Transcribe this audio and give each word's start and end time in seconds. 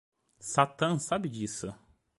Satã 0.39 0.97
sabe 0.97 1.29
disso. 1.29 1.71